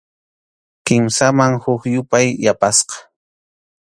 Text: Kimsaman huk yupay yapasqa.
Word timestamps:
Kimsaman 0.85 1.53
huk 1.63 1.81
yupay 1.93 2.27
yapasqa. 2.45 2.95